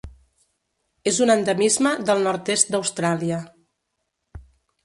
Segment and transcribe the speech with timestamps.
[1.11, 3.41] És un endemisme del nord-est d'Austràlia.